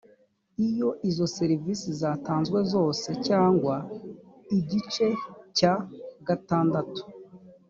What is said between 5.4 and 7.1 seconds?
cya gatandatu